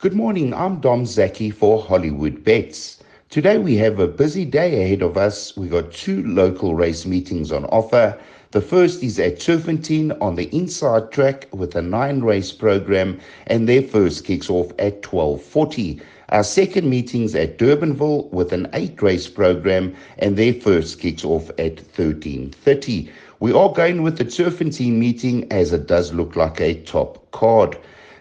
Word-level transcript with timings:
Good 0.00 0.14
morning, 0.14 0.54
I'm 0.54 0.78
Dom 0.78 1.06
Zaki 1.06 1.50
for 1.50 1.82
Hollywood 1.82 2.44
Bets. 2.44 3.02
Today 3.30 3.58
we 3.58 3.74
have 3.78 3.98
a 3.98 4.06
busy 4.06 4.44
day 4.44 4.84
ahead 4.84 5.02
of 5.02 5.16
us. 5.16 5.56
We've 5.56 5.72
got 5.72 5.90
two 5.90 6.22
local 6.24 6.76
race 6.76 7.04
meetings 7.04 7.50
on 7.50 7.64
offer. 7.64 8.16
The 8.52 8.60
first 8.60 9.02
is 9.02 9.18
at 9.18 9.40
Turffontein 9.40 10.16
on 10.20 10.36
the 10.36 10.44
inside 10.56 11.10
track 11.10 11.48
with 11.50 11.74
a 11.74 11.82
nine 11.82 12.20
race 12.20 12.52
program, 12.52 13.18
and 13.48 13.68
their 13.68 13.82
first 13.82 14.24
kicks 14.24 14.48
off 14.48 14.70
at 14.78 15.02
12:40. 15.02 16.00
Our 16.28 16.44
second 16.44 16.88
meeting's 16.88 17.34
at 17.34 17.58
Durbanville 17.58 18.30
with 18.30 18.52
an 18.52 18.68
eight 18.74 19.02
race 19.02 19.26
program, 19.26 19.96
and 20.18 20.36
their 20.36 20.54
first 20.54 21.00
kicks 21.00 21.24
off 21.24 21.50
at 21.58 21.80
13:30. 21.80 23.08
We 23.40 23.52
are 23.52 23.72
going 23.72 24.04
with 24.04 24.18
the 24.18 24.24
Turffontein 24.24 24.92
meeting 24.92 25.50
as 25.50 25.72
it 25.72 25.88
does 25.88 26.12
look 26.12 26.36
like 26.36 26.60
a 26.60 26.74
top 26.82 27.28
card. 27.32 27.76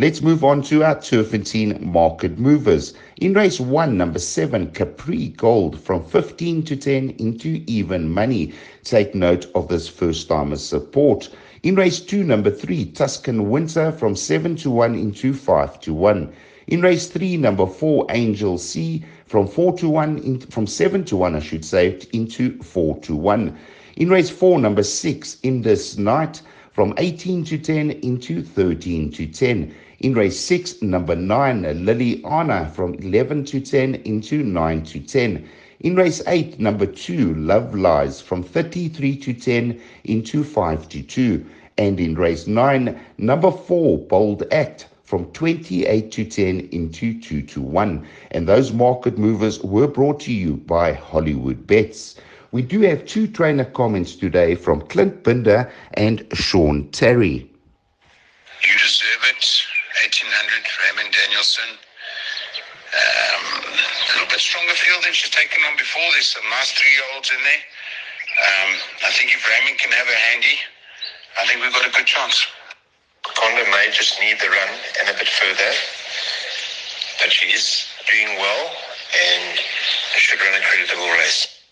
Let's 0.00 0.22
move 0.22 0.44
on 0.44 0.62
to 0.62 0.82
our 0.82 0.94
Turffontein 0.94 1.78
market 1.82 2.38
movers. 2.38 2.94
In 3.18 3.34
race 3.34 3.60
one, 3.60 3.98
number 3.98 4.18
seven, 4.18 4.70
Capri 4.70 5.28
Gold 5.28 5.78
from 5.78 6.06
15 6.06 6.62
to 6.62 6.74
10 6.74 7.10
into 7.18 7.62
even 7.66 8.08
money. 8.08 8.54
Take 8.82 9.14
note 9.14 9.50
of 9.54 9.68
this 9.68 9.88
first 9.88 10.26
timer 10.26 10.56
support. 10.56 11.28
In 11.64 11.74
race 11.76 12.00
two, 12.00 12.24
number 12.24 12.50
three, 12.50 12.86
Tuscan 12.86 13.50
Winter 13.50 13.92
from 13.92 14.16
7 14.16 14.56
to 14.56 14.70
1 14.70 14.94
into 14.94 15.34
5 15.34 15.78
to 15.80 15.92
1. 15.92 16.32
In 16.68 16.80
race 16.80 17.06
three, 17.06 17.36
number 17.36 17.66
four, 17.66 18.06
Angel 18.08 18.56
C 18.56 19.04
from 19.26 19.46
4 19.46 19.76
to 19.76 19.88
1, 19.90 20.18
in, 20.20 20.40
from 20.40 20.66
7 20.66 21.04
to 21.04 21.16
1, 21.18 21.36
I 21.36 21.40
should 21.40 21.62
say, 21.62 22.00
into 22.14 22.56
4 22.62 22.96
to 23.00 23.14
1. 23.14 23.54
In 23.96 24.08
race 24.08 24.30
four, 24.30 24.58
number 24.58 24.82
six, 24.82 25.36
In 25.42 25.60
This 25.60 25.98
Night 25.98 26.40
from 26.72 26.94
18 26.96 27.44
to 27.44 27.58
10 27.58 27.90
into 27.90 28.42
13 28.42 29.10
to 29.12 29.26
10. 29.26 29.74
In 30.02 30.14
race 30.14 30.40
6, 30.40 30.80
number 30.80 31.14
9, 31.14 31.62
Liliana 31.62 32.70
from 32.70 32.94
11 32.94 33.44
to 33.44 33.60
10 33.60 33.96
into 33.96 34.42
9 34.42 34.82
to 34.84 34.98
10. 34.98 35.46
In 35.80 35.94
race 35.94 36.22
8, 36.26 36.58
number 36.58 36.86
2, 36.86 37.34
Love 37.34 37.74
Lies 37.74 38.18
from 38.18 38.42
33 38.42 39.16
to 39.18 39.34
10 39.34 39.78
into 40.04 40.42
5 40.42 40.88
to 40.88 41.02
2. 41.02 41.44
And 41.76 42.00
in 42.00 42.14
race 42.14 42.46
9, 42.46 42.98
number 43.18 43.50
4, 43.50 43.98
Bold 43.98 44.44
Act 44.50 44.86
from 45.02 45.26
28 45.32 46.10
to 46.12 46.24
10 46.24 46.68
into 46.72 47.20
2 47.20 47.42
to 47.42 47.60
1. 47.60 48.06
And 48.30 48.48
those 48.48 48.72
market 48.72 49.18
movers 49.18 49.60
were 49.62 49.86
brought 49.86 50.20
to 50.20 50.32
you 50.32 50.56
by 50.56 50.94
Hollywood 50.94 51.66
Bets. 51.66 52.16
We 52.52 52.62
do 52.62 52.80
have 52.80 53.04
two 53.04 53.26
trainer 53.26 53.66
comments 53.66 54.16
today 54.16 54.54
from 54.54 54.80
Clint 54.80 55.24
Binda 55.24 55.70
and 55.92 56.26
Sean 56.32 56.88
Tarry. 56.90 57.50
You 58.62 58.78
deserve 58.78 59.34
it. 59.36 59.69
1800, 60.80 60.88
Raymond 60.88 61.12
Danielson. 61.12 61.70
Um, 62.90 63.44
a 63.62 64.12
little 64.18 64.30
bit 64.30 64.40
stronger 64.40 64.74
field 64.74 65.04
than 65.04 65.12
she's 65.12 65.30
taken 65.30 65.62
on 65.64 65.76
before. 65.76 66.02
There's 66.12 66.34
some 66.34 66.48
nice 66.50 66.72
three-year-olds 66.72 67.30
in 67.30 67.40
there. 67.44 67.62
Um, 68.40 68.70
I 69.06 69.10
think 69.14 69.34
if 69.34 69.46
Raymond 69.46 69.78
can 69.78 69.92
have 69.92 70.06
her 70.06 70.20
handy, 70.32 70.58
I 71.40 71.46
think 71.46 71.62
we've 71.62 71.72
got 71.72 71.86
a 71.86 71.92
good 71.92 72.06
chance. 72.06 72.46
Conda 73.22 73.64
may 73.70 73.88
just 73.92 74.18
need 74.20 74.40
the 74.40 74.48
run 74.48 74.72
and 75.00 75.14
a 75.14 75.18
bit 75.18 75.28
further, 75.28 75.70
but 77.20 77.30
she 77.30 77.48
is 77.52 77.86
doing 78.10 78.38
well 78.38 78.70
and 79.12 79.58
should 80.16 80.40
run 80.40 80.54
a 80.54 80.62
creditable 80.64 81.10
race. 81.18 81.62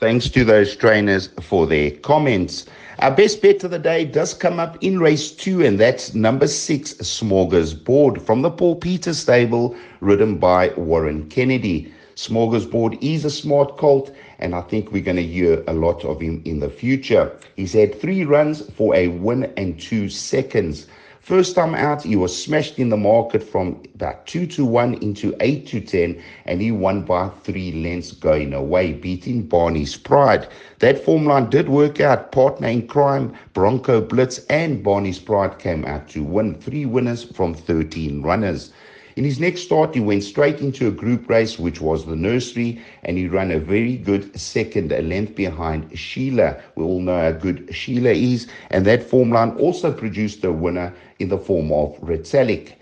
Thanks 0.00 0.28
to 0.30 0.44
those 0.44 0.74
trainers 0.74 1.28
for 1.42 1.66
their 1.66 1.92
comments. 1.92 2.66
Our 3.02 3.10
best 3.10 3.42
bet 3.42 3.64
of 3.64 3.72
the 3.72 3.80
day 3.80 4.04
does 4.04 4.32
come 4.32 4.60
up 4.60 4.78
in 4.80 5.00
race 5.00 5.32
two, 5.32 5.64
and 5.64 5.76
that's 5.76 6.14
number 6.14 6.46
six, 6.46 6.94
Smorgasbord 6.94 8.22
from 8.22 8.42
the 8.42 8.50
Paul 8.52 8.76
Peter 8.76 9.12
stable, 9.12 9.74
ridden 9.98 10.38
by 10.38 10.68
Warren 10.76 11.28
Kennedy. 11.28 11.92
Smorgasbord 12.14 12.96
is 13.02 13.24
a 13.24 13.30
smart 13.30 13.76
colt, 13.76 14.14
and 14.38 14.54
I 14.54 14.60
think 14.60 14.92
we're 14.92 15.02
going 15.02 15.16
to 15.16 15.24
hear 15.24 15.64
a 15.66 15.72
lot 15.72 16.04
of 16.04 16.20
him 16.20 16.42
in 16.44 16.60
the 16.60 16.70
future. 16.70 17.36
He's 17.56 17.72
had 17.72 18.00
three 18.00 18.22
runs 18.22 18.70
for 18.70 18.94
a 18.94 19.08
win 19.08 19.52
and 19.56 19.80
two 19.80 20.08
seconds. 20.08 20.86
First 21.22 21.54
time 21.54 21.76
out, 21.76 22.02
he 22.02 22.16
was 22.16 22.36
smashed 22.36 22.80
in 22.80 22.88
the 22.88 22.96
market 22.96 23.44
from 23.44 23.80
about 23.94 24.26
2 24.26 24.44
to 24.48 24.64
1 24.64 24.94
into 24.94 25.36
8 25.38 25.64
to 25.68 25.80
10, 25.80 26.20
and 26.46 26.60
he 26.60 26.72
won 26.72 27.02
by 27.02 27.28
three 27.44 27.70
lengths 27.70 28.10
going 28.10 28.52
away, 28.52 28.92
beating 28.92 29.42
Barney's 29.42 29.96
Pride. 29.96 30.48
That 30.80 31.04
form 31.04 31.26
line 31.26 31.48
did 31.48 31.68
work 31.68 32.00
out. 32.00 32.32
Partner 32.32 32.66
in 32.66 32.88
crime, 32.88 33.34
Bronco 33.54 34.00
Blitz, 34.00 34.44
and 34.46 34.82
Barney's 34.82 35.20
Pride 35.20 35.60
came 35.60 35.84
out 35.84 36.08
to 36.08 36.24
win. 36.24 36.56
Three 36.56 36.86
winners 36.86 37.22
from 37.22 37.54
13 37.54 38.22
runners. 38.22 38.72
In 39.14 39.24
his 39.24 39.38
next 39.38 39.62
start, 39.62 39.94
he 39.94 40.00
went 40.00 40.24
straight 40.24 40.60
into 40.60 40.88
a 40.88 40.90
group 40.90 41.28
race, 41.28 41.58
which 41.58 41.82
was 41.82 42.06
the 42.06 42.16
nursery, 42.16 42.80
and 43.04 43.18
he 43.18 43.28
ran 43.28 43.50
a 43.50 43.58
very 43.58 43.96
good 43.96 44.38
second, 44.40 44.90
length 44.90 45.34
behind 45.34 45.98
Sheila. 45.98 46.56
We 46.76 46.84
all 46.84 47.00
know 47.00 47.20
how 47.20 47.32
good 47.32 47.68
Sheila 47.74 48.12
is, 48.12 48.46
and 48.70 48.86
that 48.86 49.02
form 49.02 49.30
line 49.30 49.50
also 49.58 49.92
produced 49.92 50.44
a 50.44 50.52
winner 50.52 50.94
in 51.18 51.28
the 51.28 51.36
form 51.36 51.70
of 51.72 51.98
Retallick. 52.00 52.72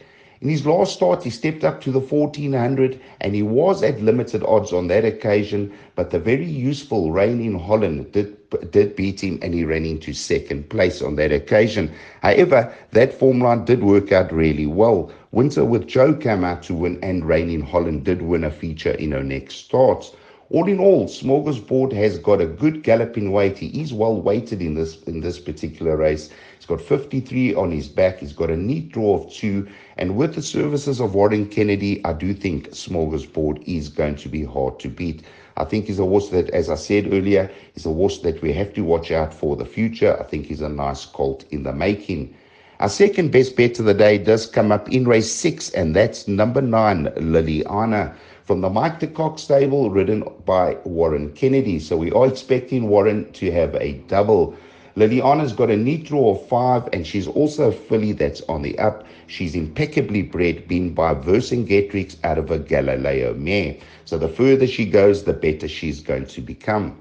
In 0.41 0.49
his 0.49 0.65
last 0.65 0.95
start, 0.95 1.25
he 1.25 1.31
stepped 1.31 1.65
up 1.65 1.81
to 1.83 1.91
the 1.91 2.01
1400 2.01 2.99
and 3.21 3.35
he 3.35 3.43
was 3.43 3.83
at 3.83 4.01
limited 4.01 4.43
odds 4.45 4.73
on 4.73 4.87
that 4.87 5.05
occasion, 5.05 5.73
but 5.97 6.11
the 6.11 6.19
very 6.19 6.47
useful 6.47 7.11
Rain 7.11 7.41
in 7.41 7.59
Holland 7.59 8.13
did, 8.13 8.37
did 8.71 8.97
beat 8.97 9.23
him 9.23 9.39
and 9.43 9.55
he 9.55 9.65
ran 9.65 9.85
into 9.85 10.13
second 10.13 10.69
place 10.69 11.03
on 11.03 11.17
that 11.17 11.33
occasion. 11.33 11.91
However, 12.23 12.73
that 12.93 13.15
form 13.15 13.41
line 13.41 13.65
did 13.65 13.83
work 13.83 14.13
out 14.13 14.33
really 14.33 14.67
well. 14.67 15.13
Winter 15.33 15.65
with 15.65 15.87
Joe 15.87 16.15
came 16.15 16.45
out 16.45 16.63
to 16.65 16.75
win 16.75 16.99
and 17.03 17.25
Rain 17.25 17.51
in 17.51 17.63
Holland 17.63 18.05
did 18.05 18.23
win 18.23 18.45
a 18.45 18.51
feature 18.51 18.93
in 18.93 19.13
her 19.13 19.23
next 19.23 19.57
starts. 19.57 20.13
All 20.53 20.67
in 20.67 20.81
all, 20.81 21.07
Smorgasbord 21.07 21.93
has 21.93 22.19
got 22.19 22.41
a 22.41 22.47
good 22.47 22.83
galloping 22.83 23.31
weight. 23.31 23.57
He 23.57 23.81
is 23.81 23.95
well 23.95 24.21
weighted 24.21 24.61
in 24.61 24.75
this 24.75 25.01
in 25.05 25.21
this 25.21 25.39
particular 25.39 25.97
race. 25.97 26.29
He's 26.57 26.67
got 26.67 26.81
53 26.81 27.55
on 27.55 27.71
his 27.71 27.87
back. 27.87 28.19
He's 28.19 28.33
got 28.33 28.51
a 28.51 28.57
neat 28.57 28.91
draw 28.91 29.15
of 29.23 29.33
two. 29.33 29.69
And 29.97 30.17
with 30.17 30.35
the 30.35 30.43
services 30.43 30.99
of 30.99 31.15
Warren 31.15 31.47
Kennedy, 31.47 32.05
I 32.05 32.15
do 32.15 32.35
think 32.35 32.69
Smorgasbord 32.71 33.63
is 33.65 33.89
going 33.89 34.17
to 34.17 34.29
be 34.29 34.43
hard 34.43 34.81
to 34.81 34.89
beat. 34.89 35.23
I 35.57 35.65
think 35.65 35.87
he's 35.87 36.01
a 36.01 36.05
horse 36.05 36.31
that, 36.31 36.51
as 36.51 36.69
I 36.69 36.75
said 36.75 37.13
earlier, 37.13 37.49
is 37.77 37.87
a 37.87 37.95
horse 37.95 38.19
that 38.23 38.43
we 38.43 38.53
have 38.55 38.75
to 38.75 38.83
watch 38.83 39.13
out 39.13 39.33
for 39.33 39.55
the 39.55 39.65
future. 39.65 40.19
I 40.19 40.25
think 40.25 40.47
he's 40.47 40.63
a 40.63 40.69
nice 40.69 41.07
colt 41.07 41.45
in 41.53 41.63
the 41.63 41.73
making. 41.73 42.35
Our 42.81 42.89
second 42.89 43.31
best 43.31 43.55
bet 43.55 43.79
of 43.79 43.85
the 43.85 43.95
day 43.95 44.19
does 44.19 44.47
come 44.47 44.73
up 44.73 44.91
in 44.91 45.07
race 45.07 45.31
six, 45.31 45.71
and 45.71 45.95
that's 45.95 46.27
number 46.27 46.61
nine, 46.61 47.05
Liliana 47.19 48.17
from 48.51 48.63
the 48.63 48.69
Mike 48.69 48.99
de 48.99 49.07
Kock 49.07 49.39
stable, 49.39 49.91
ridden 49.91 50.25
by 50.45 50.77
Warren 50.83 51.33
Kennedy. 51.35 51.79
So 51.79 51.97
we 51.97 52.11
are 52.11 52.27
expecting 52.27 52.89
Warren 52.89 53.31
to 53.35 53.53
have 53.53 53.77
a 53.77 53.93
double. 54.09 54.57
Liliana's 54.97 55.53
got 55.53 55.71
a 55.71 55.77
neat 55.77 56.07
draw 56.07 56.33
of 56.33 56.49
five, 56.49 56.89
and 56.93 57.07
she's 57.07 57.29
also 57.29 57.69
a 57.69 57.73
filly 57.73 58.11
that's 58.11 58.41
on 58.49 58.63
the 58.63 58.77
up. 58.81 59.07
She's 59.29 59.55
impeccably 59.55 60.23
bred, 60.23 60.67
being 60.67 60.95
by 60.95 61.15
Vercingetorix 61.15 62.17
out 62.25 62.39
of 62.39 62.51
a 62.51 62.59
Galileo 62.59 63.35
mare. 63.35 63.77
So 64.05 64.19
the 64.19 64.27
further 64.29 64.67
she 64.67 64.85
goes, 64.85 65.23
the 65.23 65.33
better 65.33 65.69
she's 65.69 66.01
going 66.01 66.27
to 66.27 66.41
become. 66.41 67.01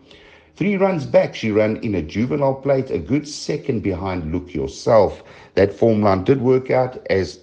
Three 0.56 0.78
runs 0.78 1.08
back, 1.08 1.34
she 1.34 1.50
ran 1.50 1.78
in 1.78 1.96
a 1.96 2.02
juvenile 2.04 2.54
plate, 2.54 2.92
a 2.92 3.00
good 3.00 3.28
second 3.28 3.82
behind 3.82 4.32
Look 4.32 4.54
Yourself. 4.54 5.24
That 5.56 5.74
form 5.74 6.04
line 6.04 6.26
did 6.26 6.42
work 6.42 6.70
out 6.70 7.04
as 7.10 7.40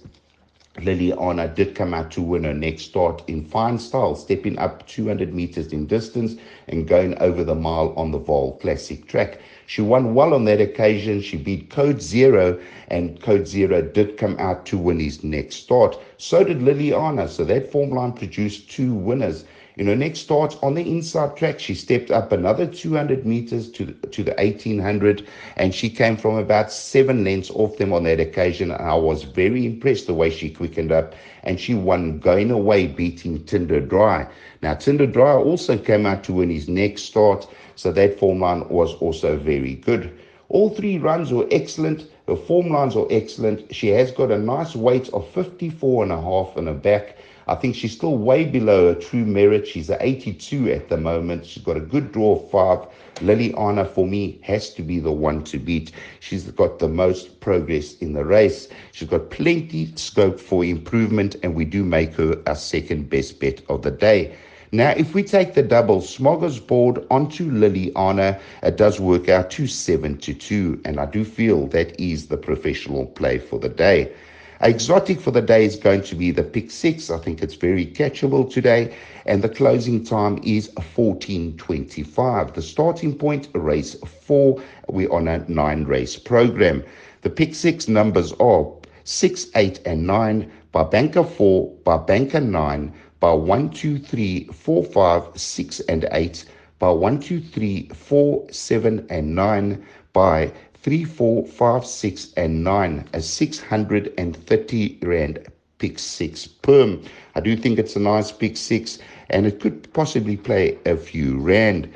Liliana 0.79 1.53
did 1.53 1.75
come 1.75 1.93
out 1.93 2.11
to 2.11 2.21
win 2.21 2.43
her 2.43 2.53
next 2.53 2.83
start 2.83 3.23
in 3.27 3.43
fine 3.43 3.79
style, 3.79 4.15
stepping 4.15 4.57
up 4.59 4.87
200 4.87 5.33
meters 5.33 5.73
in 5.73 5.87
distance 5.87 6.35
and 6.67 6.87
going 6.87 7.17
over 7.17 7.43
the 7.43 7.55
mile 7.55 7.93
on 7.97 8.11
the 8.11 8.19
Vaal 8.19 8.59
Classic 8.59 9.07
track. 9.07 9.39
She 9.65 9.81
won 9.81 10.13
well 10.13 10.33
on 10.33 10.45
that 10.45 10.61
occasion. 10.61 11.21
She 11.21 11.37
beat 11.37 11.69
Code 11.69 12.01
Zero, 12.01 12.59
and 12.89 13.21
Code 13.21 13.47
Zero 13.47 13.81
did 13.81 14.17
come 14.17 14.35
out 14.39 14.65
to 14.67 14.77
win 14.77 14.99
his 14.99 15.23
next 15.23 15.55
start. 15.57 15.99
So 16.17 16.43
did 16.43 16.59
Liliana. 16.59 17.29
So 17.29 17.43
that 17.45 17.71
form 17.71 17.91
line 17.91 18.13
produced 18.13 18.71
two 18.71 18.93
winners. 18.93 19.45
In 19.77 19.85
her 19.85 19.95
next 19.95 20.21
start 20.21 20.57
on 20.63 20.73
the 20.73 20.81
inside 20.81 21.37
track, 21.37 21.59
she 21.59 21.75
stepped 21.75 22.09
up 22.09 22.31
another 22.31 22.65
200 22.65 23.27
meters 23.27 23.69
to, 23.73 23.85
to 23.91 24.23
the 24.23 24.33
1800, 24.39 25.27
and 25.55 25.75
she 25.75 25.87
came 25.91 26.17
from 26.17 26.35
about 26.35 26.71
seven 26.71 27.23
lengths 27.23 27.51
off 27.51 27.77
them 27.77 27.93
on 27.93 28.03
that 28.05 28.19
occasion. 28.19 28.71
And 28.71 28.81
I 28.81 28.95
was 28.95 29.21
very 29.21 29.67
impressed 29.67 30.07
the 30.07 30.15
way 30.15 30.31
she 30.31 30.49
quickened 30.49 30.91
up, 30.91 31.13
and 31.43 31.59
she 31.59 31.75
won 31.75 32.17
going 32.17 32.49
away, 32.49 32.87
beating 32.87 33.43
Tinder 33.45 33.79
Dry. 33.79 34.27
Now, 34.63 34.73
Tinder 34.73 35.05
Dry 35.05 35.33
also 35.33 35.77
came 35.77 36.07
out 36.07 36.23
to 36.23 36.33
win 36.33 36.49
his 36.49 36.67
next 36.67 37.03
start, 37.03 37.47
so 37.75 37.91
that 37.91 38.17
form 38.17 38.39
line 38.39 38.67
was 38.69 38.95
also 38.95 39.37
very 39.37 39.75
good. 39.75 40.11
All 40.49 40.71
three 40.71 40.97
runs 40.97 41.31
were 41.31 41.47
excellent. 41.51 42.07
Her 42.27 42.35
form 42.35 42.69
lines 42.69 42.97
are 42.97 43.07
excellent. 43.09 43.73
She 43.73 43.87
has 43.87 44.11
got 44.11 44.31
a 44.31 44.37
nice 44.37 44.75
weight 44.75 45.07
of 45.13 45.25
54 45.29 46.03
and 46.03 46.11
a 46.11 46.21
half 46.21 46.57
in 46.57 46.67
her 46.67 46.73
back. 46.73 47.15
I 47.47 47.55
think 47.55 47.73
she's 47.73 47.93
still 47.93 48.17
way 48.17 48.43
below 48.43 48.93
her 48.93 48.99
true 48.99 49.23
merit. 49.23 49.65
She's 49.65 49.89
at 49.89 50.01
82 50.01 50.69
at 50.73 50.89
the 50.89 50.97
moment. 50.97 51.45
She's 51.45 51.63
got 51.63 51.77
a 51.77 51.81
good 51.81 52.11
draw 52.11 52.35
of 52.35 52.51
five. 52.51 52.79
Liliana, 53.25 53.89
for 53.89 54.05
me, 54.05 54.39
has 54.43 54.73
to 54.73 54.81
be 54.81 54.99
the 54.99 55.11
one 55.11 55.45
to 55.45 55.57
beat. 55.57 55.93
She's 56.19 56.43
got 56.51 56.79
the 56.79 56.89
most 56.89 57.39
progress 57.39 57.97
in 57.99 58.11
the 58.11 58.25
race. 58.25 58.67
She's 58.91 59.07
got 59.07 59.29
plenty 59.29 59.93
scope 59.95 60.37
for 60.37 60.65
improvement, 60.65 61.37
and 61.43 61.55
we 61.55 61.63
do 61.63 61.85
make 61.85 62.13
her 62.15 62.41
our 62.45 62.55
second 62.57 63.09
best 63.09 63.39
bet 63.39 63.61
of 63.69 63.83
the 63.83 63.91
day. 63.91 64.35
Now, 64.71 64.89
if 64.91 65.13
we 65.13 65.23
take 65.23 65.53
the 65.53 65.63
double 65.63 66.01
smorgasbord 66.01 67.05
onto 67.09 67.49
Liliana, 67.49 68.39
it 68.63 68.75
does 68.75 68.99
work 68.99 69.29
out 69.29 69.49
to 69.51 69.65
7 69.65 70.17
to 70.17 70.33
2, 70.33 70.81
and 70.83 70.99
I 70.99 71.05
do 71.05 71.23
feel 71.23 71.67
that 71.67 71.97
is 71.99 72.27
the 72.27 72.37
professional 72.37 73.05
play 73.05 73.37
for 73.37 73.59
the 73.59 73.69
day. 73.69 74.11
Exotic 74.59 75.21
for 75.21 75.31
the 75.31 75.41
day 75.41 75.63
is 75.65 75.75
going 75.75 76.01
to 76.01 76.15
be 76.15 76.31
the 76.31 76.43
pick 76.43 76.71
six. 76.71 77.11
I 77.11 77.19
think 77.19 77.43
it's 77.43 77.53
very 77.53 77.85
catchable 77.85 78.51
today. 78.51 78.93
And 79.27 79.43
the 79.43 79.49
closing 79.49 80.03
time 80.03 80.39
is 80.43 80.69
14.25. 80.69 82.53
The 82.55 82.61
starting 82.61 83.15
point, 83.15 83.49
race 83.53 83.93
four. 84.25 84.61
We're 84.89 85.11
on 85.13 85.27
a 85.27 85.45
nine 85.47 85.83
race 85.83 86.17
program. 86.17 86.83
The 87.21 87.29
pick 87.29 87.53
six 87.53 87.87
numbers 87.87 88.33
are 88.33 88.65
six, 89.03 89.45
eight, 89.55 89.79
and 89.85 90.07
nine 90.07 90.51
by 90.71 90.83
banker 90.83 91.23
four, 91.23 91.71
by 91.83 91.97
banker 91.97 92.41
nine, 92.41 92.93
by 93.19 93.33
one, 93.33 93.69
two, 93.69 93.97
three, 93.97 94.45
four, 94.45 94.83
five, 94.83 95.23
six, 95.35 95.79
and 95.81 96.07
eight, 96.11 96.45
by 96.79 96.89
one, 96.89 97.19
two, 97.19 97.41
three, 97.41 97.89
four, 97.89 98.45
seven, 98.51 99.05
and 99.09 99.35
nine, 99.35 99.85
by 100.13 100.51
3, 100.87 101.03
4, 101.03 101.45
5, 101.45 101.85
6, 101.85 102.33
and 102.37 102.63
9, 102.63 103.09
a 103.11 103.21
630 103.21 104.99
Rand 105.01 105.45
pick 105.79 105.99
6 105.99 106.47
perm. 106.47 107.03
I 107.35 107.41
do 107.41 107.57
think 107.57 107.77
it's 107.77 107.97
a 107.97 107.99
nice 107.99 108.31
pick 108.31 108.55
6 108.55 108.99
and 109.29 109.45
it 109.45 109.59
could 109.59 109.91
possibly 109.91 110.37
play 110.37 110.77
a 110.85 110.95
few 110.95 111.39
Rand. 111.39 111.93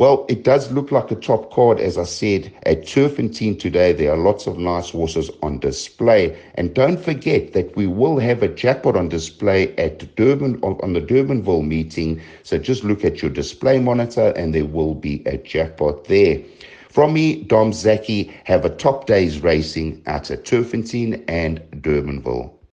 Well, 0.00 0.24
it 0.30 0.44
does 0.44 0.72
look 0.72 0.90
like 0.90 1.10
a 1.10 1.14
top 1.14 1.52
card, 1.52 1.78
as 1.78 1.98
I 1.98 2.04
said, 2.04 2.50
at 2.64 2.86
Turffontein 2.86 3.58
today. 3.58 3.92
There 3.92 4.10
are 4.10 4.16
lots 4.16 4.46
of 4.46 4.56
nice 4.56 4.88
horses 4.88 5.30
on 5.42 5.58
display. 5.58 6.34
And 6.54 6.72
don't 6.72 6.98
forget 6.98 7.52
that 7.52 7.76
we 7.76 7.86
will 7.86 8.18
have 8.18 8.42
a 8.42 8.48
jackpot 8.48 8.96
on 8.96 9.10
display 9.10 9.76
at 9.76 10.16
Durban 10.16 10.58
on 10.62 10.94
the 10.94 11.02
Durbanville 11.02 11.66
meeting. 11.66 12.18
So 12.44 12.56
just 12.56 12.82
look 12.82 13.04
at 13.04 13.20
your 13.20 13.30
display 13.30 13.78
monitor 13.78 14.32
and 14.36 14.54
there 14.54 14.64
will 14.64 14.94
be 14.94 15.22
a 15.26 15.36
jackpot 15.36 16.04
there. 16.06 16.40
From 16.88 17.12
me, 17.12 17.42
Dom 17.42 17.74
Zaki, 17.74 18.32
have 18.44 18.64
a 18.64 18.70
top 18.70 19.04
day's 19.04 19.42
racing 19.42 20.02
at 20.06 20.22
Turffontein 20.22 21.22
and 21.28 21.60
Durbanville. 21.82 22.59